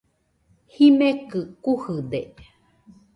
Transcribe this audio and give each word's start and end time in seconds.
Jimekɨ 0.73 1.39
kujɨde. 1.63 2.21